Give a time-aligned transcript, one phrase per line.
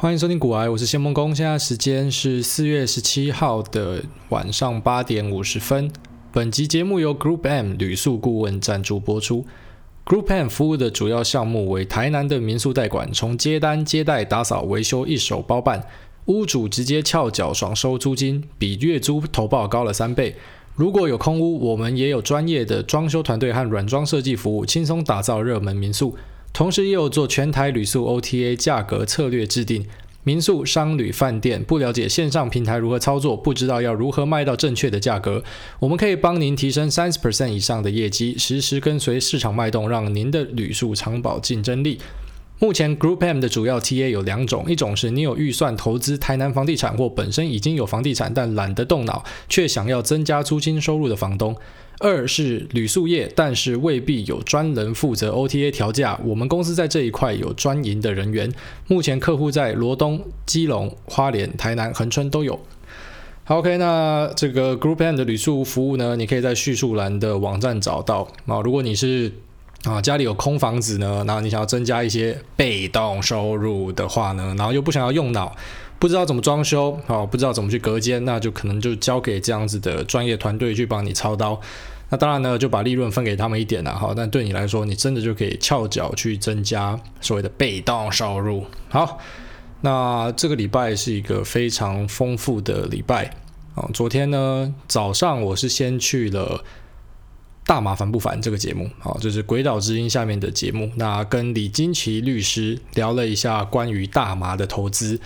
[0.00, 1.34] 欢迎收听古癌，我是谢孟恭。
[1.34, 5.90] 现在时间是四月十七号的晚上八点五十分。
[6.30, 9.44] 本集节目由 Group M 旅宿顾问赞助播出。
[10.06, 15.84] Group M 服务的主要项目为台南的民宿代管，从接单、接待、打扫、维修一手包办，
[16.26, 20.36] 屋主直接翘脚爽收租金，比月租投报高了三倍。
[20.76, 26.16] 如果有空屋，我们也有专业的装修团队和软装设计服务，轻松打造热门民宿。
[26.52, 29.86] 同时也有做全台旅宿 OTA 价格策略制定，
[30.24, 35.42] 民宿、商旅、饭店不了解线上平台如何操作，不知道要如何卖到正确的价格，
[35.78, 42.00] 我们可以帮您提升三十 percent 以上的业绩，实时跟随市场脉动，让您的旅宿长保竞争力。
[42.58, 51.56] 目前 Group M 的主要 TA 有两种，一种是你有预算投资台南房地产，或本身已经有房地产但懒得动脑，却想要增加租金收入的房东。
[52.00, 56.18] 二是旅宿业，但是未必有专人负责 OTA 调价。
[56.24, 58.52] 我们公司在这一块有专营的人员，
[58.86, 62.60] 目前客户在罗东、基隆、花莲、台南、恒春都有。
[63.46, 68.28] ，OK，那这个 Group N 的旅宿服务呢，你可以在叙述栏的网站找到。
[68.46, 69.32] 啊，如果你是
[69.82, 75.56] 啊家里有空房子呢，然后你想要增加一些被动收入的话呢，然后又不想要用脑，
[75.98, 81.60] 不知道怎么装修，啊，不知道怎么去隔间，那就可能就交给这样子的专业团队去帮你操刀。
[82.10, 84.14] 那当然呢，就把利润分给他们一点了哈。
[84.16, 88.64] 但对你来说，你真的就可以翘脚去增加所谓的被动收入。
[88.88, 89.18] 好，
[89.82, 93.26] 那这个礼拜是一个非常丰富的礼拜
[93.74, 93.88] 啊。
[93.92, 96.58] 昨天呢早上我是先去了
[97.66, 100.90] 《大麻烦不烦》这个节目，好，就是《鬼岛之音》下面的节目。
[100.96, 105.20] 那跟李金奇律师聊了一下关于大麻的投资。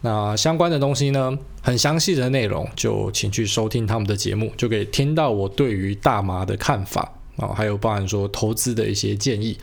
[0.00, 9.58] 那相关的东西呢，很详细的内容，就请去收听他们的节目，就可以听到我对于大麻的看法啊，还有包含说投资的一些建议。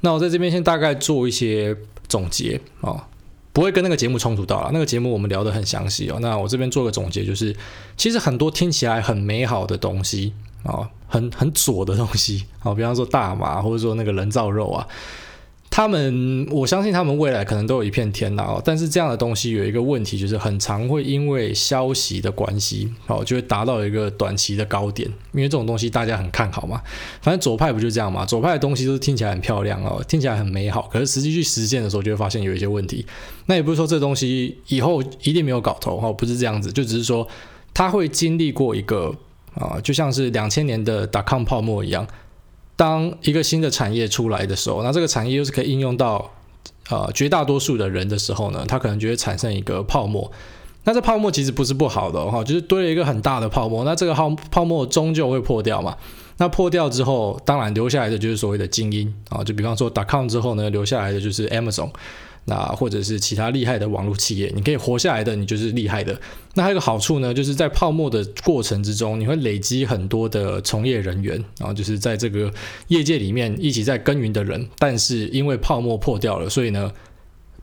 [0.00, 1.76] 那我在这边先大概做一些
[2.08, 3.08] 总结啊，
[3.52, 4.70] 不会跟那个节目冲突到了。
[4.72, 6.18] 那个节目我们聊得很详细哦。
[6.20, 7.54] 那我这边做个总结，就是
[7.96, 14.86] 其实很多听起来很美好的东西啊，很很左的东西啊，比方说大麻，或者说那个人造肉啊。
[15.74, 26.78] 他们，我相信他们未来可能都有一片天呐，但是这样的东西有一个问题，就是很常会因为消息的关系，哦，就会达到一个短期的高点，因为这种东西大家很看好嘛。
[27.22, 28.26] 反正左派不就这样嘛？
[28.26, 33.06] 左派的东西都听起来很漂亮哦，听起来很美好，可是实际去实践的时候，就会发现有一些问题。
[33.46, 37.26] 那也不是说这东西以后一定没有搞头哈，不是这样子，就只是说
[37.72, 39.10] 它会经历过一个
[39.54, 42.06] 啊，就像是两千年的 dot-com 泡沫一样。
[42.82, 46.28] 当一个新的产业出来的时候，那这个产业又是可以应用到
[46.90, 50.28] 呃绝大多数的人的时候呢，它可能就会产生一个泡沫。
[50.82, 53.84] 那这泡沫其实不是不好的哈，就是堆了一个很大的泡沫。
[53.84, 55.96] 那这个泡泡沫终究会破掉嘛？
[56.38, 61.88] 那破掉之后，当然留下来的就是所谓的精英啊，就比方说打康之后呢，留下来的就是 Amazon。
[62.44, 66.20] 那或者是其他厉害的网络企业，你可以活下来的，你就是厉害的。
[66.54, 72.52] 那还有一个好处呢，就是在泡沫的过程之中，你会累积很多的从业人员，然后就是在这个
[72.88, 74.68] 业界里面一起在耕耘的人。
[74.78, 76.92] 但是因为泡沫破掉了，所以呢，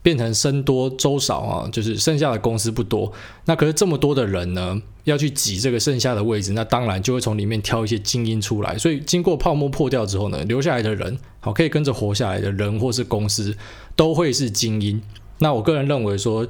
[0.02, 3.12] 变成僧多粥少啊，就是剩下的公司不多。
[3.46, 8.78] 那可是这么多的人呢，要去挤这个剩下的位置，那当然就会从里面挑一些精英出来。
[8.78, 13.56] 所以经过泡沫破掉之后呢，留下来的人，好，可以跟着活下来的人或是公司，
[13.96, 15.02] 都会是精英。
[15.40, 16.48] 那我个人认为说，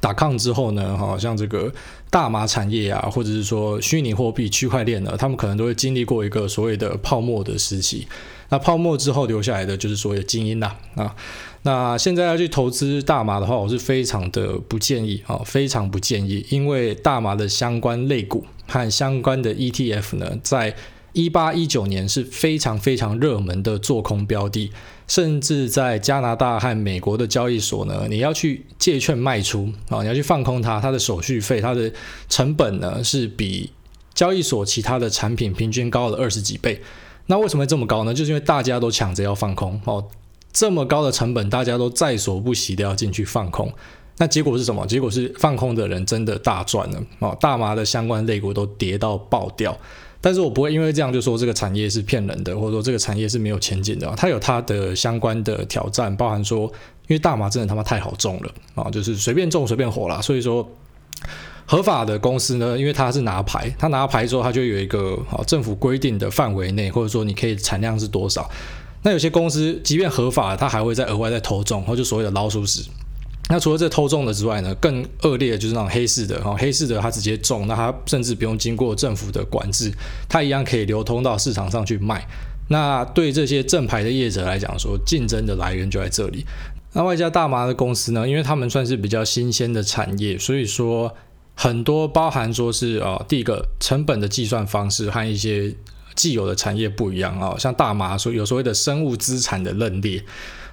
[0.00, 1.72] 打抗之后呢，好像这个
[2.10, 8.06] 大麻产业啊，或者是说虚拟货币、区块链呢，他们可能都会经历过一个所谓的泡沫的时期。
[8.48, 11.14] 那泡沫之后留下来的就是所谓的精英啦啊。
[11.62, 20.74] 那现在要去投资大麻的话，我是非常的不建议啊，非常不建议，因为大麻的相关类股和相关的 ETF 呢，在
[21.12, 24.70] 一八一九年是非常非常热门的做空标的，
[25.06, 31.92] 甚至在加拿大和美国的交易所呢，你要去借券卖出啊，你要去放空它，它的手续费、它的
[32.28, 33.70] 成本呢，是比
[34.14, 36.80] 交易所其他的产品平均高了二十几倍。
[37.26, 38.14] 那为什么会这么高呢？
[38.14, 40.04] 就是因为大家都抢着要放空哦。
[40.52, 43.72] 这么高的成本，大家都在所不惜的要进去放空，
[44.18, 44.86] 那结果是什么？
[44.86, 49.76] 结果是放空的人真的大赚了哦，大麻的相关类股都跌到爆掉。
[50.22, 54.12] 但是我不会因为这样就说这个产业是骗人的，或者说这个产业是没有前景的。
[54.18, 56.66] 它有它的相关的挑战，包含说，
[57.06, 60.20] 因为大麻真的他妈太好种了啊，就是随便种随便火啦。
[60.20, 60.68] 所以说，
[61.64, 68.46] 合法的公司呢，因为它是拿牌，它拿牌之后，它就有一个好政府规定的范围内，或者说你可以产量是多少。
[69.02, 72.84] 那有些公司即便合法，它还会再额外再偷种，或者所谓的老鼠屎。
[73.48, 79.90] 那除了这偷种的之外呢，更恶劣的就是那种黑市的哈，黑市的它直接种，那它甚至不用经过政府的管制，
[80.28, 82.24] 它一样可以流通到市场上去卖。
[82.68, 86.46] 那对这些正牌的业者来讲说，竞争的来源就在这里。
[86.92, 91.12] 那外加大麻的公司呢，因为他们算是比较新鲜的产业，所以说
[91.56, 95.74] 很多包含说是啊、第一个成本的计算方式和一些
[96.20, 100.22] 既有的产业不一样啊、哦，像大麻所有所谓的生物资产的认列，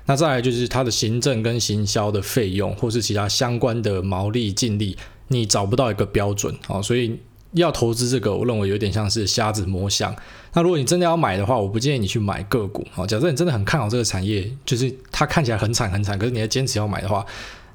[0.06, 4.98] 那再来就是它的行政跟行销的费用，或是其他相关的毛利净利，
[5.30, 7.18] 你找不到一个标准啊、哦，所以。
[7.54, 10.14] 要投资这个，我认为有点像是瞎子摸象。
[10.54, 13.08] 那如果你真的要买的话，我不建议你去买个股啊。
[13.08, 17.26] 假设你真的很看好这个产业，就是它看起来很惨很惨，可是你还坚持要买的话，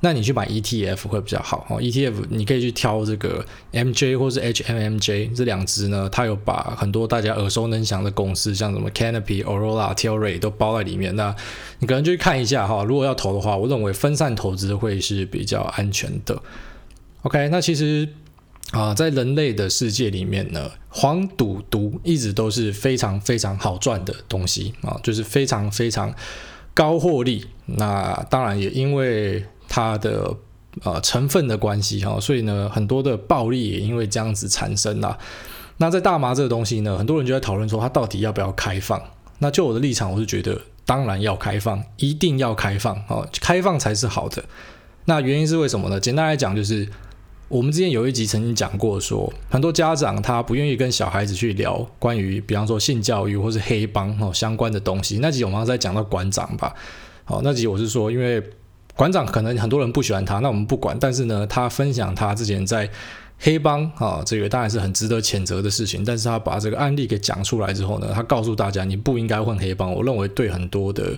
[0.02, 1.80] 那你去买 ETF 会比较好哦。
[1.80, 11.16] ETF 你可以去挑这个 MJ 或是 HMMJ 这两只呢，它有把很多大家耳熟能详的公司，像什么 Canopy、Aurora、Tilray 都包在里面。
[11.16, 11.34] 那
[11.78, 12.84] 你可能就去看一下哈。
[12.84, 16.42] 如果要投的话，我认为分散投资会是比较安全的。
[17.22, 18.08] OK，那其实。
[18.70, 26.14] 啊，在人类的世界里面呢，黄赌毒一直都是非常非常好赚的东西啊，就是非常非常
[26.72, 27.44] 高获利。
[27.66, 30.36] 那当然也因为它的
[30.82, 35.18] 呃成分的关系哈，所以呢，很多的暴力也因为这样子产生了。
[35.78, 39.02] 那在大麻这个东西呢，很多人就在讨论说它到底要不要开放？
[39.38, 44.44] 那就我的立场，我是觉得当然要开放，一定要开放啊，开放才是好的。
[45.06, 45.98] 那原因是为什么呢？
[45.98, 46.86] 简单来讲就是。
[47.48, 55.18] 我们之前有一集曾经讲过说，很多家长他不愿意跟小孩子去聊关于，比方说性教育或是黑帮哦相关的东西。
[55.20, 56.74] 那集我们在讲到馆长吧，
[57.26, 58.42] 好，那集我是说，因为
[58.94, 60.96] 馆长可能很多人不喜欢他，那我们不管。
[61.00, 62.88] 但是呢，他分享他之前在
[63.38, 66.04] 黑帮啊，这个当然是很值得谴责的事情。
[66.04, 69.92] 但是他把这个案例给讲出来之后呢，他告诉大家你不应该混黑帮。
[69.92, 71.16] 我认为对很多的。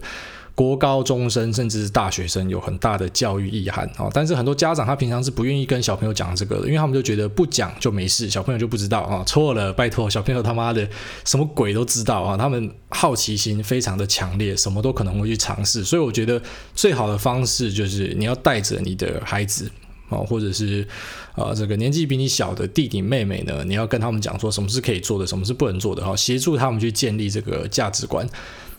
[0.55, 9.25] 国高中生甚至是大学生有很大的教育意涵啊，但是很多家长他平常是不愿意跟小朋友讲这个的，因为他们就觉得不讲就没事，小朋友就不知道啊。
[9.27, 10.89] 错了，拜托，小朋友他妈的
[11.25, 15.83] 什么鬼都知道啊，他们好奇心非常的强烈，什么都可能会去尝试。
[15.83, 16.41] 所以我觉得
[16.73, 19.69] 最好的方式就是你要带着你的孩子
[20.09, 20.87] 啊，或者是
[21.35, 28.25] 啊这个年纪比你小的弟弟妹妹呢，你要跟他们讲说什么是可以做的，什么是不能做的哈，协助他们去建立这个价值观。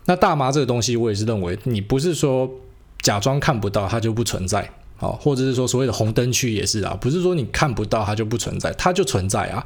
[0.06, 2.50] 那大麻这个东西，我也是认为，你不是说
[3.02, 4.62] 假装看不到它就不存在，
[5.00, 9.66] 啊，或者是说所谓的红灯区也是啊，不是说你看不到它就不存在，它就存在啊。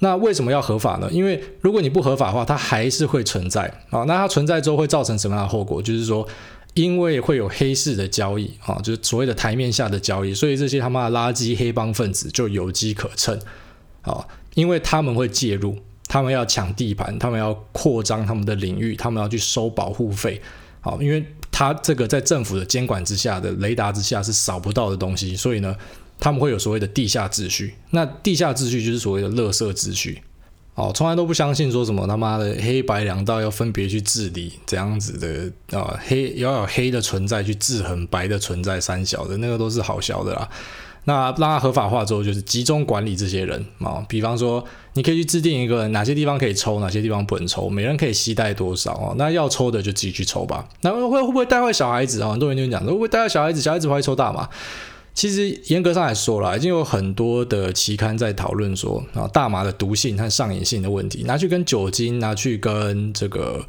[0.00, 1.08] 那为什么要合法呢？
[1.10, 4.04] 因为如果你不合法的话，它还是会存在啊。
[4.04, 5.82] 那它存在之后会造成什么样的后果？
[5.82, 6.24] 就是说，
[6.74, 13.36] 因为会有黑市的交易啊，就是所谓的台面下的交易，所以这些他妈的垃圾黑帮分子就有机可乘
[14.02, 14.24] 啊，
[14.54, 15.78] 因为他们会介入。
[16.08, 20.40] 他们要抢地盘，他们要扩张他们的领域，他们要去收保护费，
[20.80, 21.22] 好，因为
[21.52, 25.76] 他这个在政府的监管之下的雷达之下是扫不到的东西，所以呢，
[26.18, 27.74] 他们会有所谓的地下秩序。
[27.90, 30.22] 那地下秩序就是所谓的垃圾秩序，
[30.74, 40.48] 哦，从来都不相信说什么他妈的黑白两道要分别去治理这样子的啊，黑要有黑的存在去制衡白的存在，三小的那个都是好小的啦。
[41.08, 44.04] 那让它合法化之后，就是集中管理这些人啊。
[44.06, 44.62] 比方说，
[44.92, 49.14] 你可以去制定一个哪些地方可以抽，哪些地方不能抽，每人可以携带多少啊？
[49.16, 50.68] 那要抽的就自己去抽吧。
[50.82, 52.30] 那会会不会带坏小孩子啊？
[52.32, 53.62] 很多人就讲，会不会带坏小孩子？
[53.62, 54.46] 小孩子会抽大麻？
[55.14, 63.64] 其实严格上来说啦，已经有很多的期刊在讨论说啊，大麻的毒性和上瘾性的问题，拿去跟酒精，拿去跟这个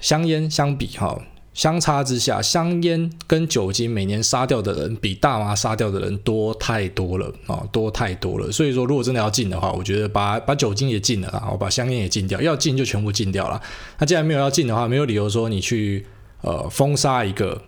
[0.00, 1.18] 香烟相比哈。
[1.54, 8.52] 相差之下，香烟跟酒精每年杀掉的人比大麻杀掉的人多太多了啊，多太多了。
[8.52, 13.62] 所以说，如果真的要禁的话，我觉得把把酒精也禁了，然后把香烟也禁掉，要禁就全部禁掉了。
[13.98, 16.04] 那既然没有要禁的话，没有理由说你去
[16.42, 17.62] 呃封杀一个。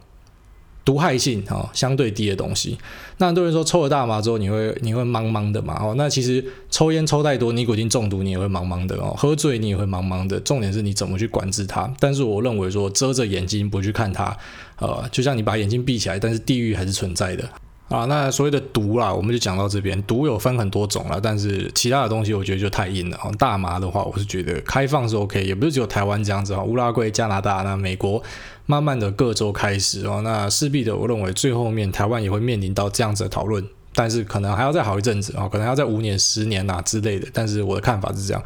[0.87, 2.79] 毒害性哦相对低的东西，
[3.19, 5.77] 那很多人说抽了大麻之后你会你会茫茫的嘛？
[5.83, 10.39] 哦，那其实抽烟抽太多，尼古丁中毒你也会茫茫的哦，喝醉你也会茫茫的。
[10.41, 11.93] 重点是你怎么去管制它？
[11.99, 14.37] 但是我认为说遮着眼睛不去看它，
[14.79, 17.45] 呃，就像你把眼睛闭起来，但是地狱还是存在的。
[17.89, 20.03] 啊，那所谓的毒啦，我们就讲到这边。
[20.03, 23.19] 毒有分很多种啦，但是其他的东西我觉得就太硬了。
[23.39, 26.65] 大麻的话，我是觉得开放是 OK，也不是只有台湾这样子哈。
[26.65, 28.21] 乌拉圭、加拿大、那美国，
[28.67, 33.65] 慢慢的各州开始哦，那势必的，我认为最后面台湾也会面临到这样子的讨论，
[33.95, 37.29] 但是可能还要再好一阵子啊，可能要再五年、十年呐之类的。
[37.33, 38.43] 但是我的看法是这样。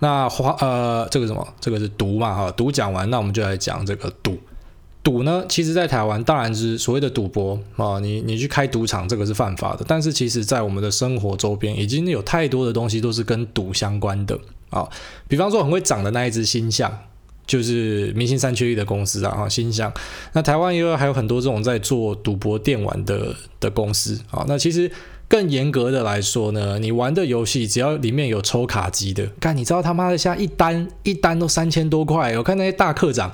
[0.00, 4.36] 那花呃，这个什么，这个是毒嘛哈，毒讲完，那我们就来讲这个赌。
[5.06, 9.84] 赌呢，其实，在台湾当然是所谓的赌博啊，你你去开赌场，这个是犯法的。
[9.86, 14.36] 但是，其实，在我们的生活周边，已经有太多的东西都是跟赌相关的
[14.68, 14.84] 啊。
[15.28, 16.92] 比方说，很会涨的那一只星象，
[17.46, 19.92] 就是明星三缺一的公司啊，星象。
[20.32, 24.44] 那台湾也有还有很多这种在做赌博电玩的的公司啊。
[24.48, 24.90] 那其实
[25.28, 33.32] 更严格的来说呢，你玩的游戏只要里面有抽卡机的，干，你知道他妈的，现在一单一单都三千多块，我看那些大课长。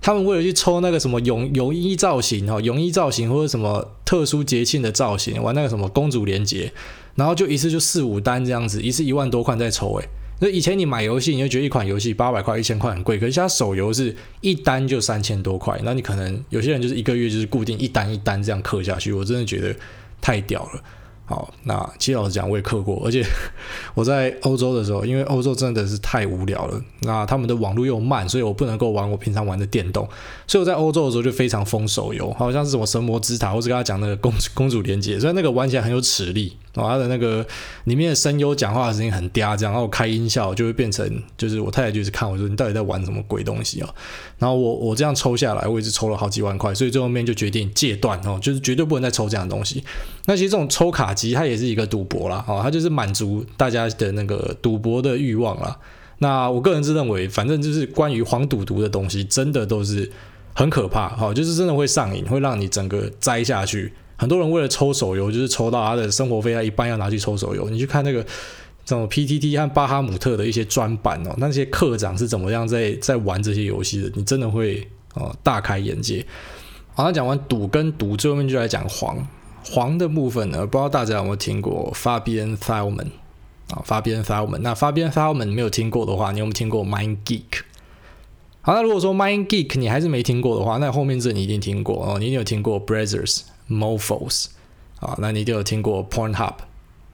[0.00, 6.72] 他们为了去抽那个什么泳泳衣造型哈，泳衣造型或者什么特殊节庆的造型，玩那个什么公主连结，
[7.14, 10.08] 然后就一次就四五单这样子，一次一万多块在抽诶。
[10.42, 19.76] 那以前你买游戏，你就觉得一款游戏八百块、一千块很贵，可是现在手游是一单就三千多块，那你可能有些人就是一个月就是固定一单一单这样氪下去，我真的觉得
[20.22, 20.82] 太屌了。
[21.30, 23.24] 好，那其实老实讲，我也氪过，而且
[23.94, 30.08] 我在欧洲的时候，因为欧洲真的是太无聊了，那他们的网络又慢，所以我不能够玩我平常玩的电动，
[30.48, 36.56] 所以我在欧洲的时候就非常疯手游，好像是什么神魔之塔，或是跟他讲那个公主公主连结，所以那个玩起来很有齿力。
[36.74, 37.44] 哦，他的那个
[37.84, 43.90] 里面的声优讲话的声音很嗲，这样，然后我开音效就会变成，就是我太太就是看我说你到底在玩什么鬼东西啊？
[44.38, 49.82] 然后我我这样抽下来，我一直抽了好几万块，所以最后面就决定戒断哦，就是绝对不能再抽这样的东西。
[50.30, 55.76] 那其实这种抽卡机它也是一个赌博啦，哦，它就是满足大家的那个赌博的欲望啦。
[56.18, 60.08] 那我个人是认为，反正就是关于黄赌毒的东西，真的都是
[60.54, 63.92] 很可怕，哈，就是真的会上瘾，会让你整个栽下去。
[64.16, 67.68] 很多人为了抽手游，就是抽到他的生活费，他一半要拿去抽手游。
[67.68, 68.22] 你去看那个
[68.84, 74.12] 这种 PTT 和巴哈姆特的一些专版哦，那些课长是怎么样在在玩这些游戏的？
[74.14, 76.24] 你真的会哦大开眼界。
[76.94, 79.26] 好，那讲完赌跟毒，最后面就来讲黄
[79.70, 80.66] 黄的部分呢？
[80.66, 83.10] 不知道大家有没有听过 Fabian Thielemann
[83.70, 87.62] 啊？Fabian Thielemann，那 Fabian Thielemann 没有听过的话，你有没有听过 MindGeek？
[88.62, 93.42] 好，那如果说 MindGeek 你还是没听过的话，那后面这你一定听过哦，你一定有听过 Brazzers。
[93.70, 94.46] Morphos
[94.98, 96.54] 啊，那你一定有听过 Pornhub，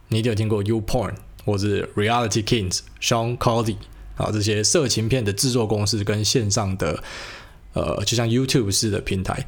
[0.08, 1.12] 你一定有听过 U Porn
[1.44, 3.76] 或者 Reality Kings、Sean Cody
[4.16, 7.02] 啊，这些色情片的制作公司跟线上的
[7.74, 9.46] 呃，就像 YouTube 式的平台。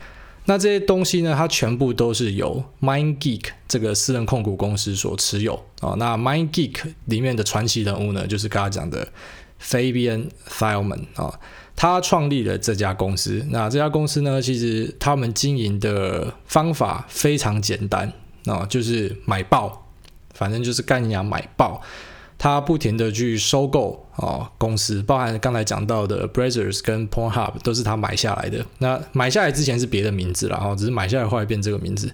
[0.49, 5.95] 那这些东西呢，它全部都是由 MindGeek 这个私人控股公司所持有啊。
[5.99, 6.75] 那 MindGeek
[7.05, 9.07] 里面的传奇人物呢，就是刚刚讲的
[9.63, 11.39] Fabian Thielemann 啊。
[11.77, 18.11] 他创立了这家公司，那这家公司呢，其实他们经营的方法非常简单
[18.47, 19.87] 啊，就是买爆，
[20.33, 21.81] 反正就是干娘买爆。
[22.39, 28.65] 他不停的去收购啊公司，包含刚才讲到的 Brazzers 跟 Pornhub 都是他买下来的。
[28.79, 32.11] 那买下来之前是别的名字了，然后只是买下来后来变这个名字。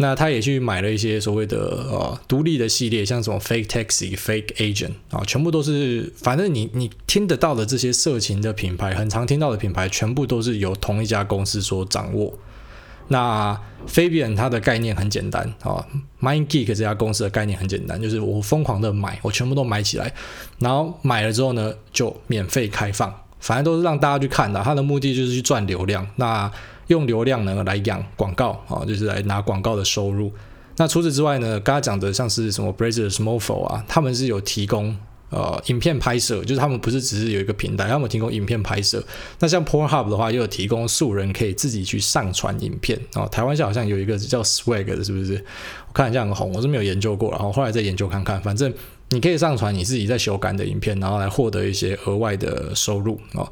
[0.00, 1.58] 那他也去买了一些所谓的
[1.90, 12.32] 呃独立的系列，像什么 Fake Taxi、Fake Agent 啊，全部都是反正你你听得到的这些色情的品牌，很常听到的品牌，全部都是由同一家公司所掌握。
[13.08, 15.84] 那 Fabian 他的概念很简单啊
[16.20, 20.12] ，MindGeek 这家公司的概念很简单，就是我疯狂的买，我全部都买起来，
[20.58, 26.06] 然后买了之后呢，就免费开放，反正都是让大家去看的，他的目的就是去赚流量。
[26.16, 26.50] 那
[26.88, 30.32] 用流量呢来养广告啊，就是来拿广告的收入。
[30.76, 34.96] 那除此之外呢，刚刚讲的像是什么 Brazzers、Morpho 啊，他们是有提供
[35.30, 39.02] 呃影片拍摄，就是他们不是只是有一个平台，他们提供影片拍摄。
[39.38, 43.28] 那像 Pornhub 的话，又有提供素人可以自己去上传影片哦。
[43.30, 45.34] 台湾现在好像有一个叫 Swag 的，是不是？
[45.86, 48.40] 我看一下很红，我是没有研究过，然后后来再研究看看。
[48.42, 48.72] 反正
[49.10, 53.50] 你可以上传你自己在修改的影片，然后来获得一些额外的收入哦。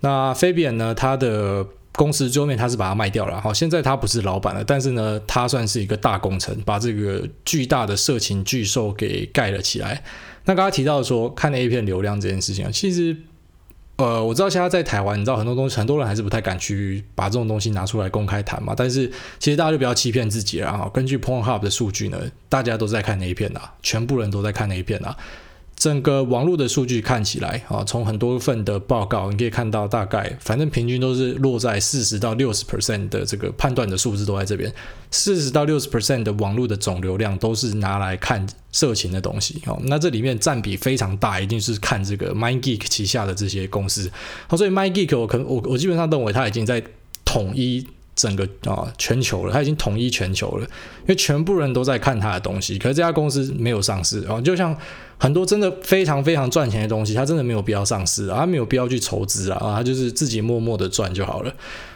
[0.00, 1.64] 那 Fabian 呢，他的
[1.94, 10.02] 公司最后面他是把它卖掉了，好，现在他不是老板了，但是呢，他算是一个大工程，把这个巨大的色情巨兽给盖了起来。
[10.44, 13.16] 那刚刚提到说看 A 片流量这件事情啊，其实，
[13.96, 18.74] 呃，我知道现在在台湾，你知道很多东西，很多人还是不太敢去把这种东西拿出来公开谈嘛。
[18.76, 19.06] 但是
[19.38, 20.90] 其实大家就不要欺骗自己了啊。
[20.92, 22.18] 根据 Pornhub 的数据呢，
[22.48, 25.16] 大家都在看 A 片啊，全部人都在看 A 片啊。
[25.82, 34.72] 整个网络的数据看起来啊，从很多份的报告你可以看到，大概反正平均都是落在四十到六十 percent 的这个判断的数字都在这边，
[35.10, 39.76] 四十到六十 percent 的网络的总流量都是拿来看色情的东西哦。
[39.86, 44.08] 那这里面占比非常大，一定是看这个 MindGeek 旗下的这些公司。
[44.46, 46.80] 好，所以 MindGeek 我可能我我基本上认为它已经在
[47.24, 47.84] 统一。
[48.14, 52.78] 整个啊全球了，它已经统一全球了，因为全部人都在看它的东西。
[52.78, 54.76] 可是这家公司没有上市啊，就像
[55.18, 61.54] 很多真的非常非常赚钱的东西，它真的没有必要上市啊，它没有必要去筹资啊，它就是自己默默的赚就好了。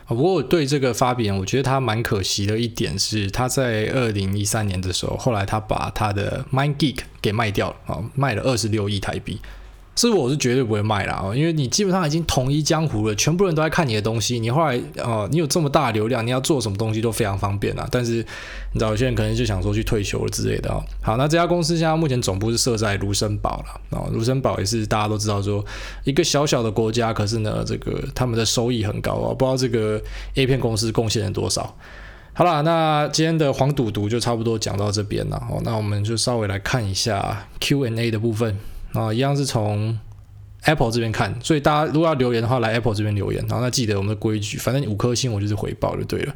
[0.08, 9.40] 不过对这个 Fabian，我觉得他蛮可惜的一点是，他在二零一三年的时候，后来他把他的 MindGeek 给卖掉了啊，卖了二十六亿台币。
[9.96, 14.38] 是我是绝对不会卖啦，因为你基本上已经统一江湖了，全部人都在看你的东西。
[14.38, 17.88] 你后来哦，你有这么大的流量，你要做什么东西都非常方便啦。
[17.90, 18.16] 但是
[18.72, 20.84] 你知道有些人可能就想说去退休了之类的哦。
[21.00, 25.64] 好，那这家公司现在目前总部是设在卢森堡了啊，卢森堡也是大家都知道说
[26.04, 29.98] 一个小小的国家，可是呢，这个他们的收益很高哦，不知道这个
[30.34, 31.74] A 片公司贡献了多少。
[32.34, 38.58] 好啦，那今天的黄赌毒就差不多讲到这边了哦，那我们就稍微来看一下 Q&A 的部分。
[38.92, 39.98] 啊，一样是从
[40.64, 46.34] Apple 这边看，所以大家如果要留言的话，来 Apple 这边留言，然后那记得我们的规矩，反正五颗星我就是回报就对了。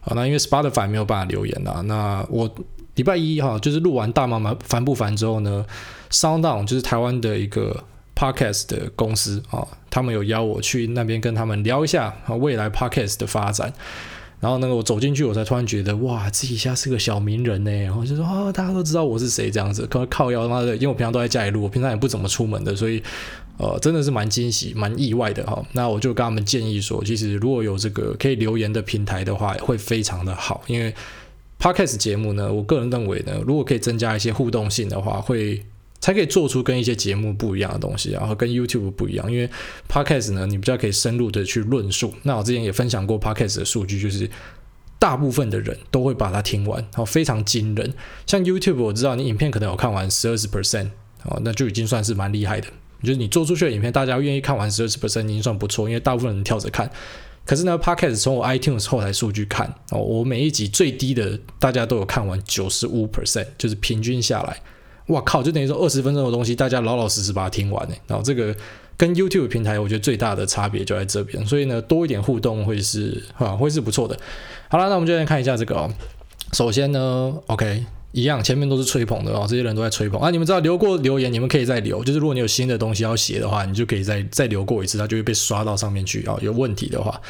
[0.00, 2.48] 好，那因为 Spotify 没有办法留言啦，那我
[2.94, 5.66] 礼拜一哈就是录完大妈妈烦不烦之后呢
[6.10, 7.84] ，Sounddown 就是台湾的一个
[8.14, 13.72] Podcast 的公司啊，他们有邀我去那边跟他们聊一下啊未来 Podcast 的发展。
[14.38, 17.70] 然后那个我走进去，我才突然觉得哇，自己现在是个小名人呢。
[17.82, 23.02] 然后就说啊，大家都知道我是谁这样子，可靠腰他妈的，因为我平常都在家里录，我平常也不怎么出门的，所以
[23.56, 25.64] 呃，真的是蛮惊喜、蛮意外的哈。
[25.72, 30.94] 那我就跟他们建议说，其实如果有这个可以留言的平台的话，会非常的好，因为
[31.58, 35.62] Podcast 节目呢，我个人认为呢，如果可以增加一些互动性的话，会。
[36.06, 39.28] 才可以做出跟一些节目不一样的东西，然后跟 YouTube 不一样。
[39.28, 39.50] 因为
[39.90, 42.14] Podcast 呢，你比较可以深入的去论述。
[42.22, 44.30] 那我之前也分享过 Podcast 的数据，就是
[45.00, 47.92] 大部分的人都会把它听完，然后非常惊人。
[48.24, 50.90] 像 YouTube，我知道你影片可能有看完十二十 percent，
[51.24, 52.68] 哦，那就已经算是蛮厉害的。
[53.02, 55.88] 就是你做出去的影片，大家愿意看完十二十 percent，已经算不错。
[55.88, 56.88] 因为大部分人跳着看。
[57.44, 64.62] 可是呢，Podcast 从我 iTunes 后台数据看，哦，我每一集最低的大家都有看完九十五 percent，就是平均下来。
[65.06, 65.42] 哇靠！
[65.42, 67.94] 就等于说二十分钟的东西，大家老老实实把它听完呢。
[68.08, 68.54] 然后这个
[68.96, 71.46] 跟 YouTube 平台，我觉得最大的差别就在这边。
[71.46, 74.18] 所以呢，多一点互动会是啊，会是不错的。
[74.68, 75.88] 好了，那我们就来看一下这个哦。
[76.52, 80.30] 首先呢，OK，一样，前面都是吹捧的哦，这些人都在吹捧啊。
[80.30, 82.02] 你们知道留过留言，你们可以再留。
[82.02, 86.36] 就是如果你有新的东西要写的话，你就可以再再留过一次，它就会被刷到上面去啊。
[86.40, 87.20] 有问题的话。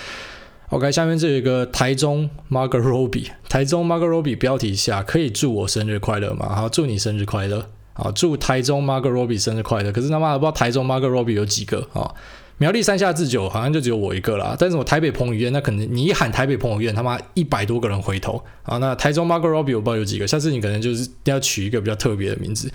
[0.71, 6.55] OK，下面这有一个台中 Margot Robbie，台中 Margot Robbie 标题下可以祝我生日快乐吗？
[6.57, 7.71] 好，祝你生日快乐。
[7.93, 9.93] 好，祝台中 Margot Robbie 生日快乐。
[9.93, 12.13] 可是他妈的不知道台中 Margot Robbie 有几个啊？
[12.59, 14.57] 苗栗三下自酒好像就只有我一个啦。
[14.59, 18.79] 但是我台北彭于晏，那可能你一喊台北彭于晏，他妈一百多个人回头啊。
[18.79, 22.69] 那台中 Margot Robbie 我不知道有几个，下次你可能就是要取一个比较特别的名字。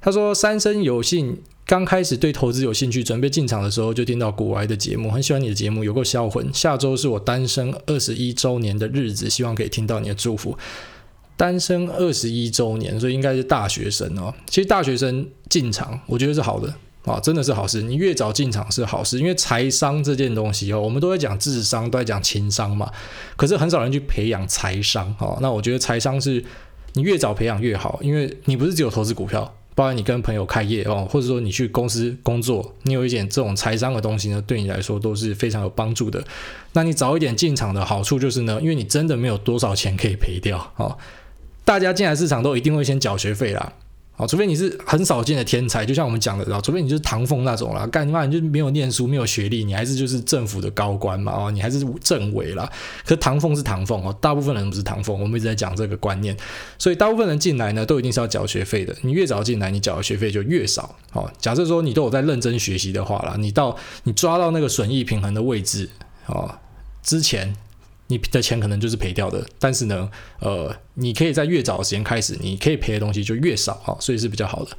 [0.00, 1.42] 他说三生有幸。
[1.70, 6.52] 刚开始对投资有兴趣，准备进场的时候就听到股癌的节目，很喜欢你的节目，有够销魂。
[6.52, 10.58] 下周是我单身二十一周年的日子，希望可以听到你的祝福。
[11.36, 14.34] 单身二十一周年，所以应该是大学生哦。
[14.48, 17.80] 其实大学生进场，我觉得是好的啊，真的是好事。
[17.82, 22.90] 你越早进场是好事，因为财商这件东西哦，我们都在讲智商，都在讲情商嘛，
[23.36, 25.38] 可是很少人去培养财商哦。
[25.40, 26.44] 那我觉得财商是
[26.94, 29.54] 你越早培养越好，因为你不是只有投资股票。
[29.80, 36.22] 包括你跟朋友开业哦，或者说你去公司工作，你有一点这种财商的东西呢，对你来说都是非常有帮助的。
[36.74, 40.98] 那你早一点进场的好处就是呢，因为你真的没有多少钱可以赔掉哦。
[41.64, 43.72] 大家进来市场都一定会先缴学费啦。
[44.20, 52.70] 哦，除非你是很少见的天才，就像我们讲的，然后除非你就是唐凤那种啦，干你妈你就没有念书，没有学历，你还是就是政府的高官嘛，哦，你还是政委啦。
[53.02, 56.36] 可是唐凤是唐凤哦，大部分人不是唐凤，我们一直在讲这个观念，
[56.78, 58.94] 所以大部分人进来呢，都一定是要缴学费的。
[59.00, 60.94] 你越早进来，你缴的学费就越少。
[61.14, 65.88] 哦，假设说你都有在认真学习的话啦，你到你抓到那个损益平衡的位置，
[66.26, 66.54] 哦，
[67.02, 67.56] 之前。
[68.10, 74.70] 你的钱可能就是赔掉的，但是呢，呃，你可以在越早的时间开始，你可以赔的东西就越少啊，所以是比较好的。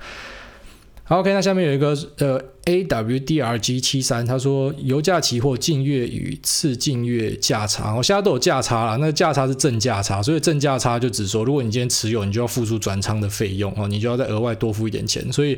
[1.08, 15.58] ，OK，那下面有一个呃 AWDRG 七三，他说油价期货近月与次近月价差，我现在都有价差了，那价差是正价差，所以正价差就只说，如果你今天持有，你就要付出转仓的费用哦，你就要再额外多付一点钱，所以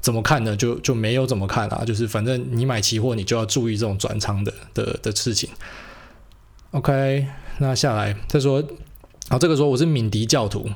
[0.00, 0.56] 怎么看呢？
[0.56, 5.48] 就就没有怎么看啊，就是反正你买期货，你就要注意这种转仓的的的事情。
[6.72, 7.26] OK，
[7.58, 8.62] 那下来他说，
[9.28, 10.66] 好，这个说我是敏迪教徒，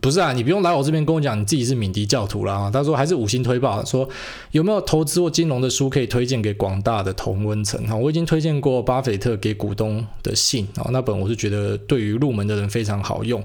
[0.00, 2.70] 不是啊，你不用来我这边跟我讲你自己是敏迪教徒啦。
[2.72, 4.08] 他说还是五星推报，说
[4.52, 7.84] 有没有投资或金融的书可以推荐给广大的同温层？
[7.88, 13.42] 哈，我已经推荐过巴菲特给股东的信啊，那本我是觉得对于入门的人非常好用。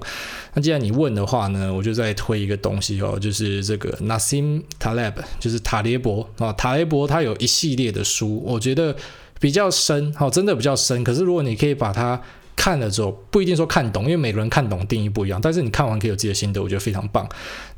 [0.54, 8.94] 那既然你问的话呢，我就再推一个东西哦，就是这个 Nassim Taleb，就是塔列伯啊，塔列伯他有一系列的书，我觉得。
[9.40, 11.02] 比较深，好，真的比较深。
[11.02, 12.20] 可是如果你可以把它
[12.54, 15.40] 看了之后，不一定说看懂，因为每个人看懂定义不一样。
[15.40, 17.26] 但是你看完可以有自己的心得，我觉得非常棒。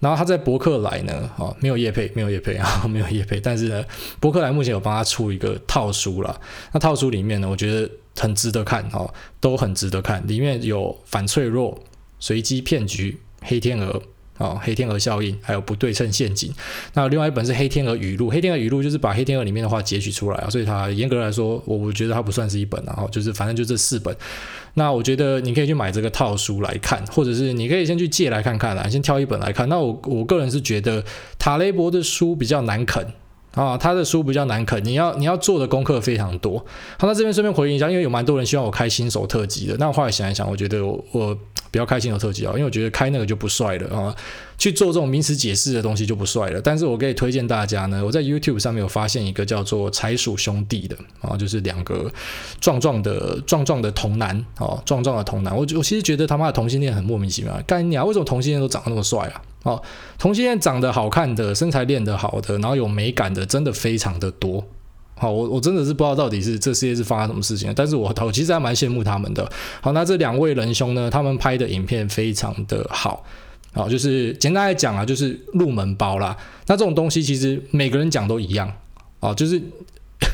[0.00, 3.38] 然后他在博客来呢，啊，没有业配，没有业配 啊，没有业配。
[3.40, 3.84] 但是呢，
[4.18, 6.40] 博客来目前有帮他出一个套书了。
[6.72, 10.20] 那套书里面呢，我觉得很值得看，哈，都很值得看。
[10.26, 11.78] 里面有反脆弱、
[12.18, 14.02] 随机骗局、黑天鹅。
[14.38, 16.52] 哦，黑天鹅效应，还有不对称陷阱。
[16.94, 24.16] 那另外一本是黑天鹅语录，黑天鹅语录就是把黑天鹅里面的话截取出来啊，所以它严格来说，我我觉得它不算是一本，然后就是反正就这四本。
[24.74, 29.68] 那我觉得你可以去买这个套书来看，或者是你可以先去借来看看啦，先挑一本来看。
[29.68, 31.04] 那我我个人是觉得
[31.38, 33.06] 塔雷伯的书比较难啃。
[33.54, 36.58] 啊，他的书比较难啃，你要你要做的功课非常多。
[36.98, 39.76] 好，那这边顺便回应一下，因为有蛮多人希望我开新手特辑的。
[39.76, 41.38] 那我后来想一想，我觉得我，我
[41.72, 44.14] 不要开心流特辑啊，因为我觉得开那个就不帅了啊，
[44.58, 46.60] 去做这种名词解释的东西就不帅了。
[46.60, 52.12] 但是我可以推荐大家呢，我在 YouTube 上面有发现一个叫做柴鼠兄弟的啊，就是两个
[52.60, 55.56] 壮壮的壮壮的童男啊，壮壮的童男。
[55.56, 59.42] 我我其实觉得他妈的同性恋很莫名其妙，干你啊，为什么同性恋都长得那么帅啊？
[59.62, 59.82] 哦，
[60.18, 64.62] 同性恋长得好看的，身材练得好的，然后有美感的，真的非常的多。
[65.22, 69.48] 好，我我真的是不知道到底是这世界是发生什么事情，但是我我其实还蛮羡慕他们的。
[69.80, 73.24] 好，那这两位仁兄呢，他们拍的影片非常的好。
[73.72, 76.36] 好，就是简单来讲啊，就是入门包啦。
[76.66, 78.68] 那这种东西其实每个人讲都一样。
[79.20, 79.62] 啊，就是。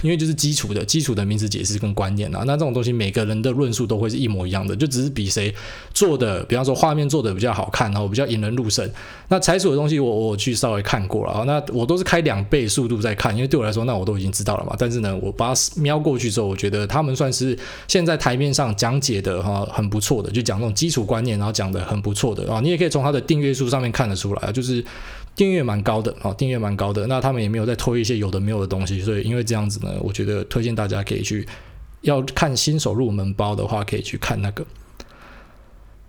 [0.03, 5.55] 因为就是基础的基础的名词解释跟观念啊，那这种东西每个人的论述都会是一模一样的，就只是比谁
[5.93, 8.89] 做的，比方说画面做的比较好看，然后比较引人入胜。
[9.29, 14.75] 那柴鼠的东西我我去稍微看过了啊，那我都是开两倍速度在看，因为对我来说那我都已经知道了嘛。
[14.79, 22.61] 但是呢，我把它瞄过去之后，我觉得他们算是现在台面上讲解的哈很不错的，就讲那种基础观念，然后讲的很不错的啊。
[22.61, 24.85] 你也可以从他的订阅数上面看得出来，就是。
[25.39, 27.07] 订阅蛮高的啊，订阅蛮高的。
[27.07, 31.47] 那他们也没有在推一些有的没有的东西，所以因为这样子呢，我觉得推荐大家可以去，
[32.01, 34.67] 要看新手入门包的话，可以去看那个。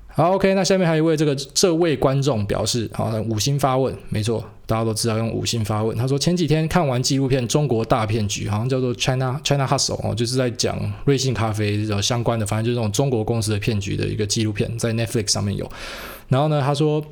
[0.08, 5.96] 好，OK，那下面还有一位这个这位观众表示，好，五星发问，没错，大家都知道用五星发问。
[5.96, 15.70] 他说前几天看完纪录片《中国大骗局》，好像叫做 China China Hustle 哦，就是在讲瑞幸咖啡相关的，反正就是这种中国公司的骗局的一个纪录片，在 Netflix 上面有。
[16.30, 17.06] 然后呢，他说。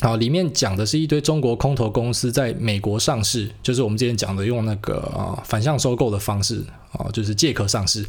[0.00, 8.06] 好，里面讲的是一堆中国空投公司在美国上市，就是我们之前讲的用那个啊反向收购的方式啊，就是借壳上市。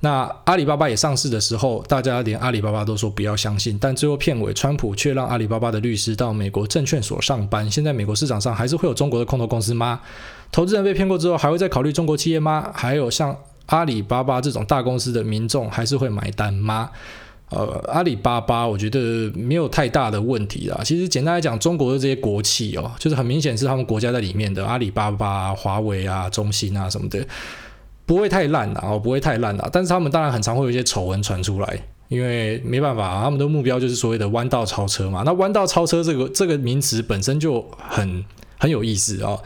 [0.00, 7.70] 那阿里巴巴也上市的时候，大家连阿里巴巴都说不要相信，但最后片尾，川普却让阿里巴巴的律师到美国证券所上班。
[7.70, 10.00] 现在美国市场上还是会有中国的空投公司吗？
[10.52, 12.70] 投资人被骗过之后，还会再考虑中国企业吗？
[12.74, 13.34] 还有像
[13.66, 16.90] 阿里巴巴这种大公司的民众还是会买单吗？
[17.50, 20.80] 呃，阿里巴巴我觉得没有太大的问题啦。
[20.84, 27.26] 其实简单来讲，中国的这些国企哦，就是很明显是他们国家在里面的，阿里巴巴、华为啊、中兴啊什么的，
[28.06, 29.68] 不会太烂的，哦，不会太烂的。
[29.72, 35.22] 但是他们当然很常会有一些丑闻传出来，因为没办法，他们的目标就是所谓的弯道超车嘛。
[35.26, 38.24] 那弯道超车这个这个名词本身就很
[38.58, 39.42] 很有意思哦。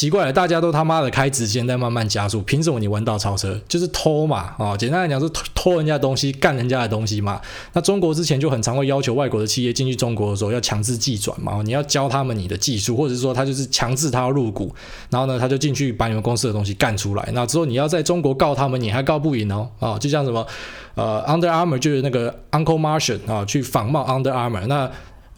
[0.00, 3.60] 奇怪了，大家都他妈的开直线在慢慢加速，凭什么你弯道超车？
[3.68, 7.38] 就是偷嘛，啊、哦，简单来讲是偷，人家东西，干人家的东西嘛。
[7.74, 14.74] 那中国之前就很常会要求外国的企业进去中国的时候要强制技转嘛，你要教他们你的技术，或者是说他就是强制他入股，
[15.10, 20.46] 然后呢他就进去把你们公司的东西干出来，那之后你要在中国告他们，你还告不赢哦，啊、哦，就像什么
[20.94, 24.90] 呃 Under Armour 就是那个 Uncle Martian 啊、去仿冒 Under Armour 那。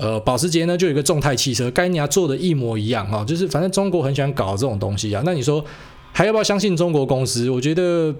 [0.02, 5.22] 呃，保时捷呢就有一个众泰汽车，跟人家做的一模一样啊，就是反正中国很喜欢搞这种东西啊。
[5.24, 5.64] 那你说
[6.10, 7.48] 还要不要相信中国公司？
[7.48, 8.12] 我觉得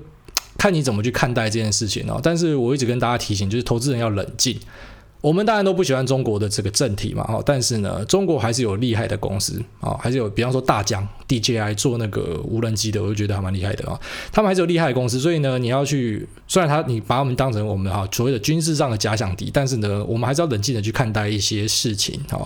[0.57, 2.21] 看你怎么去看待这件事情哦。
[2.23, 4.57] 但是我一直跟大家提醒，就是投资人要冷静。
[5.23, 13.99] 我们当然都不喜欢中国的这个政体嘛，但是呢，中国还是有厉害的公司啊，还是有，比方说大疆 DJI 做那个无人机的，我就觉得还蛮厉害的啊。
[14.33, 22.43] 他们还是有厉害的公司，所以呢，你要去，虽然他你把他们当成我们哈所谓的军事上的假想敌，但是呢，我们还是要冷静的去看待一些事情啊。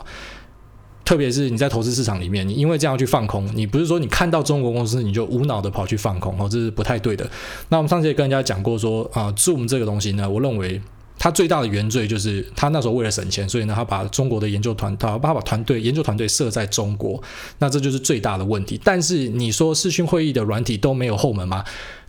[1.03, 7.27] 特别是你在投资市场里面，你因为这样去放空，你不是说你看到中国公司你就无脑的跑去放空哦，这是不太对的。
[7.71, 10.79] 那我们上次也跟人家讲过说啊，Zoom 这个东西呢，我认为。
[11.19, 17.23] 他最大的原罪就是他那时候为了省钱，所以呢，他把中国的研究团，他把团队研究团队设在中国，
[17.59, 18.81] 那这就是最大的问题。
[18.85, 21.65] 但是你说视讯会议的软体都没有后门吗？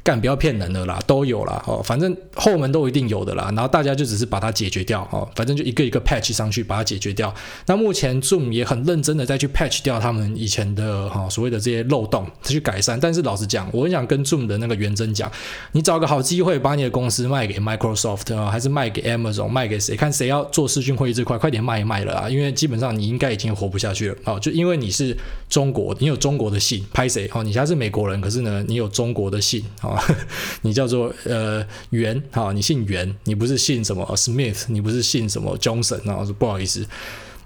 [0.07, 1.61] 干，不要骗人的啦，都有啦。
[1.67, 7.33] 哦，反正后门都一定有的啦，然后大家就只是把它解决掉哦，反正就一个一个 patch 上去把它解决掉。
[7.65, 12.97] 那目前 Zoom 也很认真的在去 patch 掉他们以前的哈所谓的这些漏洞，去改善。
[12.97, 15.29] 但是老实讲，我很想跟 Zoom 的那个元真讲，
[15.73, 19.97] 你找个好机会把你的公司卖给 Microsoft 啊，还是卖给 Amazon，卖给谁？
[19.97, 22.29] 看谁要做视讯会议这块，快点卖一卖了啊！
[22.29, 25.17] 因为基本上你应该已经活不下去了哦，就因为你是
[25.49, 27.29] 中国，你有中国的信，拍谁？
[27.33, 29.96] 哦，你现在是美国人，可是呢，你有中国的信啊。
[29.97, 30.15] 哦
[30.61, 36.85] 你叫做呃袁哈，你姓袁，你不是姓什么 Smith，你不是姓什么 Johnson 啊，说不好意思，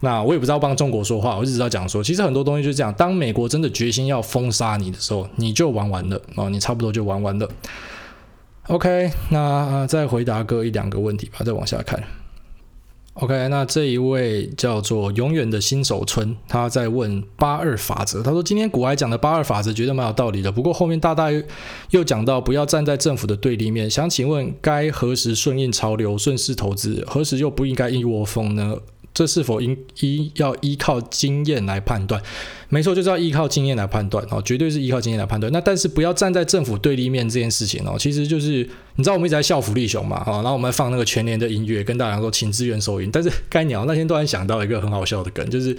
[0.02, 7.50] 那我也不知道帮中国说话，我只知道讲说，其实很多东西就这样，当美国真的决心要封杀你的时候，你就玩完了哦，你差不多就玩完了。
[8.68, 12.02] OK，那再回答个一两个问题吧，再往下看。
[13.22, 18.24] OK，那这一位叫做永远的新手村，他在问八二法则。
[18.24, 21.28] 他说今天股海讲的八二法则觉得蛮有道理的，不过后面大大
[21.92, 23.88] 又讲到不要站在政府的对立面。
[23.88, 28.76] 想请问该何时顺应潮流顺势投资，何时又不应该一窝蜂呢？
[29.14, 32.20] 这是否应依要依靠经验来判断？
[32.72, 35.52] 没错，就是要依靠经验来判断哦，绝对是依靠经验来判断。
[35.52, 38.68] 那但是不要站在政府对立面这件事情哦，其实就是。
[38.98, 40.22] 你知道我们一直在笑福利熊嘛？
[40.28, 43.10] 然后我们放那个全年的音乐，跟大家说请支援收银。
[43.10, 45.76] 但是该鸟那天突然想到一个很好笑的梗，就是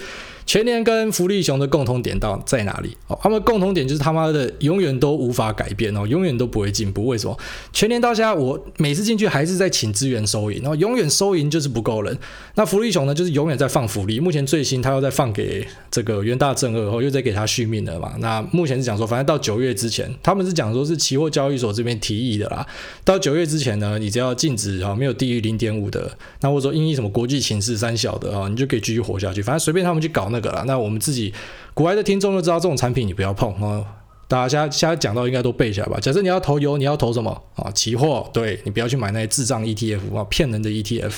[0.46, 2.96] 全年跟福利熊的共同点到在哪里？
[3.08, 7.06] 哦，他们共同点就是他妈的永远都无法改变哦，永远都不会进步。
[7.06, 7.38] 为什么？
[7.70, 12.18] 全年到现在，我每次进去还是在请支援收银，然后永远收银就是不够人。
[12.54, 14.18] 那福利熊呢，就是永远在放福利。
[14.18, 18.14] 目前最新他又在放给这个元大正二然后，又在给他续命了嘛？
[18.18, 22.66] 那目前是讲说，反正到九月之前，他们是讲说是期货交易所这边提议的啦。
[23.04, 29.42] 到九月之前呢，你只要净值啊没有低于零点五的，那或者说因为什么国际情势三小的啊，你就可以继续活下去。
[29.42, 30.64] 反正随便他们去搞那个了。
[30.66, 31.32] 那我们自己
[31.74, 33.84] 国外的听众都知道，这种产品你不要碰啊。
[34.28, 35.98] 大家现在现在讲到应该都背下来吧？
[36.00, 37.70] 假设你要投油，你要投什么啊？
[37.72, 41.12] 期货，对，你不要去买那些智障 ETF 啊，骗人的 ETF。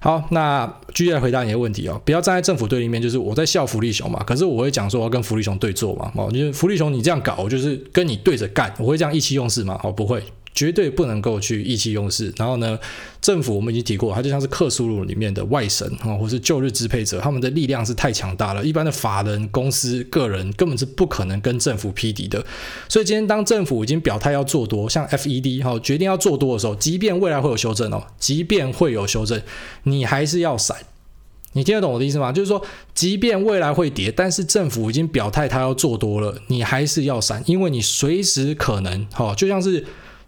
[0.00, 4.22] 好，那继续来回答你的问题哦，不要站在政府对立面，就是我在笑福利熊嘛。
[4.24, 9.80] 可是我会讲说我要跟福利熊对坐嘛，哦，就是福利熊你这样搞，我就是跟你对着干，我会这样意气用事吗？
[9.82, 10.22] 哦，不会。
[10.56, 12.32] 绝对不能够去意气用事。
[12.38, 12.76] 然后呢，
[13.20, 18.64] 政府我们已经提过，它就像是克苏鲁里面的外神啊，或是旧日支配者，他们的力量是太强大了。
[18.64, 22.44] 一般的法人、公司、个人根本是不可能跟政府匹敌的。
[22.88, 29.38] 所以今天当政府已经表态要做多，像 FED 哈决定要做多的时候，即便未来会有修正哦，即便会有修正，
[29.82, 30.74] 你还是要闪。
[31.52, 32.32] 你听得懂我的意思吗？
[32.32, 32.62] 就是说，
[32.94, 39.84] 即便未来会跌，但是政府已经表态他要做多了，你还是要闪，因为你随时可能哈，就像是。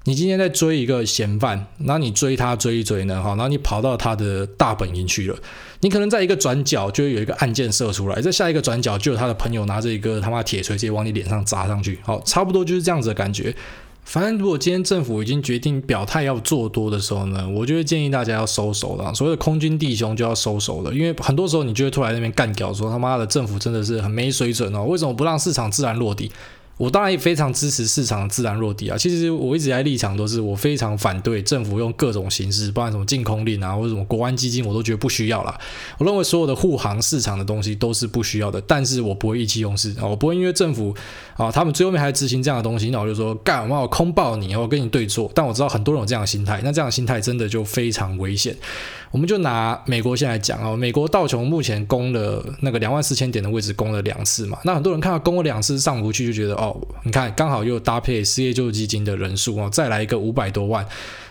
[0.08, 5.36] 你今天在追一个嫌犯，然后你追他追一追呢，哈，然后你跑到他的大本营去了，
[5.80, 13.54] 你可能在一个转角就会有一个暗箭射出来，在下一个转角就有他的朋友拿着一个他妈铁锤直接往你脸上砸上去，好，差不多就是这样子的感觉。
[14.02, 26.32] 反正如果今天政府已经决定表态要做多的时候呢，我就会建议大家要收手了，所谓的空军弟兄就要收手了，因为很多时候你就会突然那边干屌说他妈的政府真的是很没水准哦，为什么不让市场自然落地？
[26.78, 28.96] 我当然也非常支持市场自然落地啊！
[28.96, 35.60] 其实我一直在立场都是我非常反对政府用各种形式，包含什么禁空令啊，或者什么国安基金，我都觉得不需要啦。
[35.98, 40.06] 我认为所有的护航市场的东西都是不需要的，但是我不会意气用事啊！
[40.06, 40.94] 我不会因为政府
[41.36, 45.28] 啊，他们最后面还执行这样的东西，那我就说干嘛我空爆你，我跟你对坐。
[45.34, 48.56] 但我知道很多人有这样的心态，那这样的心态真的就非常危险。
[49.10, 60.86] 我们就拿美国现在讲哦，美国道琼目前攻了那个两万四千点的位置攻了两次嘛，那很多人看到攻了两次上不去，就觉得哦，你看刚好又搭配失业救济基金的人数哦，再来一个五百多万，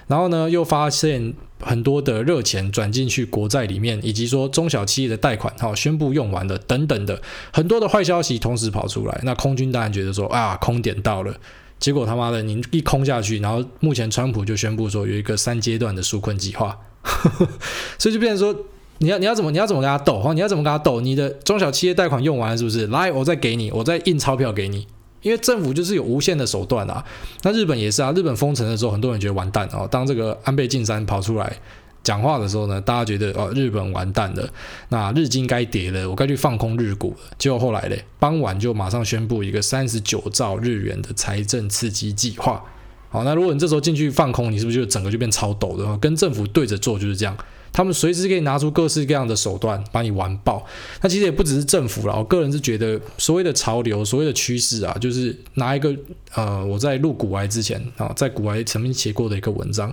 [0.08, 7.22] 然后呢又发现很多的热钱转进去国债里面，以及说中小企业的贷款哈宣布用完了等等的
[7.54, 11.34] 很多的坏消息同时跑出来，那空军当然觉得说啊空点到了，
[11.80, 16.76] 结果他妈的您一空下去，然后目前川普就宣布说有一个三阶段的纾困计划。
[17.98, 18.58] 所以就变成说，
[19.00, 20.34] 你要你要怎么你要怎么跟他斗哈？
[20.34, 21.02] 你要怎么跟他斗？
[21.02, 22.88] 你的中小企业贷款用完了是不是？
[22.88, 24.88] 来，我再给你，我再印钞票给你。
[25.24, 27.04] 因为政府就是有无限的手段啊。
[27.42, 29.88] 那日本也是啊，日本封城的时候，很多人觉得完蛋哦。
[29.90, 31.58] 当这个安倍晋三跑出来
[32.04, 34.48] 讲话的时候呢，大家觉得哦，日本完蛋了，
[34.90, 37.32] 那日经该跌了，我该去放空日股了。
[37.38, 42.64] 结果后来嘞，傍晚就马上宣布一个三十九兆日元的财政刺激计划。
[43.10, 45.98] 好，那如果你这时候进去放空，你是不是就整个就变超抖的？
[45.98, 47.38] 跟政府对着做就是这样，
[47.72, 50.66] 他们随时可以拿出各式各样的手段把你玩爆。
[51.02, 55.96] 那其实也不只是政府啦，我个人是觉得所谓的潮流、所谓的趋势啊，就是拿一个
[56.34, 59.92] 呃，我在录股癌之前啊，在股癌曾经写过的一个文章，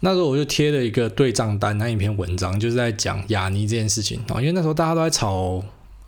[0.00, 5.60] 那时候我就贴了一个对账单那一篇文章，就是在讲雅尼这件事情啊，因为那时候大家都在炒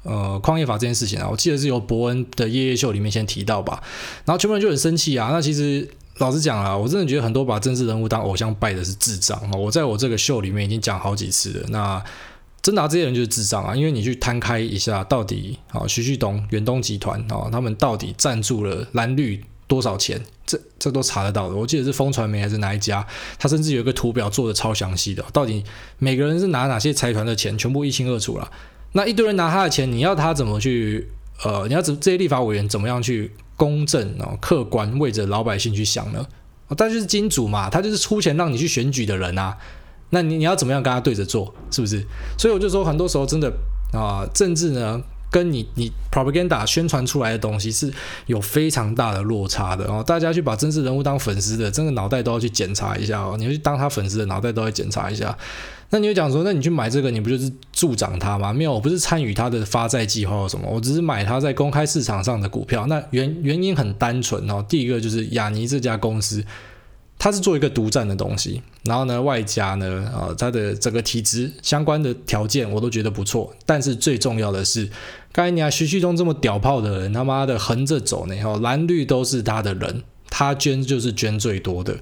[0.04, 3.82] 呃矿业法这件事情啊，我记得是由伯恩的夜夜秀里面先提到吧，
[4.24, 5.88] 然后全部人就很生气啊，那其实。
[6.20, 9.56] 老实讲啊，我真的觉得很多把政治人物当偶像拜的是智障啊！
[9.56, 11.66] 我在我这个秀里面已经讲好几次了。
[11.70, 12.04] 那
[12.60, 13.74] 真拿这些人就是智障啊！
[13.74, 20.22] 因为你去摊开一下，到底啊徐旭东、远东集团啊，他们到底赞助了蓝绿多少钱？
[20.44, 21.54] 这这都查得到的。
[21.54, 23.06] 我记得是风传媒还是哪一家，
[23.38, 25.64] 他甚至有一个图表做的超详细的，到底
[25.96, 28.52] 每个人是拿哪些财团的钱，全部一清二楚了。
[28.92, 31.08] 那一堆人拿他的钱，你要他怎么去？
[31.42, 33.32] 呃，你要怎这些立法委员怎么样去？
[33.60, 36.26] 公正哦，客观为着老百姓去想呢，
[36.70, 39.54] 他就是金主嘛，他就是出钱让你去选举的人啊，
[40.08, 42.02] 那你你要怎么样跟他对着做，是不是？
[42.38, 43.52] 所以我就说，很多时候真的
[43.92, 44.98] 啊，政治呢，
[45.30, 47.92] 跟你你 propaganda 宣传出来的东西是
[48.24, 50.02] 有非常大的落差的哦。
[50.06, 53.36] 大家去把政治人物当粉丝的，真的脑袋都要去检查一下哦。
[53.38, 55.36] 你去当他粉丝的脑袋都要检查一下。
[55.92, 58.52] 那你就讲说，那你去买这个，你不就是助长他吗？
[58.52, 62.86] 没有，我不是参与他的发债计划或什么，我只是买他在公开市场上的股票。
[62.86, 66.44] 那原原因很单纯哦，第一个就是雅尼这家公司，
[67.18, 73.52] 它是做一个独占的东西，然后呢，外加呢，啊，它的整个体质相关的条件我都觉得不错。
[73.66, 74.88] 但是最重要的是，
[75.32, 81.96] 刚才你看徐旭东这么屌炮的人，他妈的横着走呢，哈，蓝绿都是他的人，他捐就是捐最多的。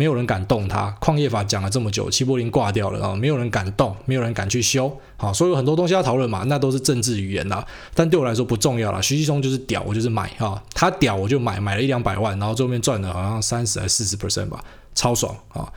[0.00, 0.88] 没有人敢动它。
[0.98, 4.90] 矿业法讲了这么久，齐柏林挂掉了啊，没有人敢动，没有人敢去修。
[5.18, 7.62] 好，所以有很多东西要讨论嘛，那都是政治语言啦。
[7.92, 8.98] 但对我来说不重要啦。
[9.02, 15.70] 徐继聪就是屌，我就是买哈，他屌我就买，买了一两百万，然后最后面赚了好像三十还四十 percent 吧，超爽啊！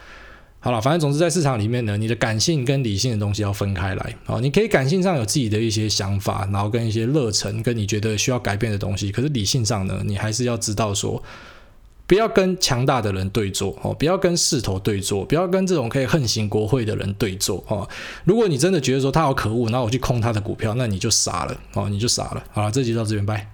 [0.61, 4.39] 好了，反正总之在市场里面呢，你的感性跟理性的东西要分开来啊。
[4.39, 9.11] 你可以感性上有自己的一些想法，然后跟一些热忱，跟你觉得需要改变的东西。
[9.11, 11.21] 可是理性上呢，你还是要知道说，
[12.05, 17.87] 不要跟强大的人对坐哦，不要跟势头对坐，不要跟这种可以横行国会的人对坐哦。
[18.25, 22.43] 如果你真的觉得说他好可恶，那我去空他的股票，那你就傻了哦，你就傻了。
[22.51, 23.52] 好了，这集到这边拜。